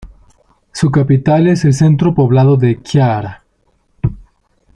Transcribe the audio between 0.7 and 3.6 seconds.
Su capital es el centro poblado de Chiara.